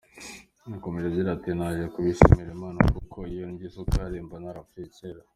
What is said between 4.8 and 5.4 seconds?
kera.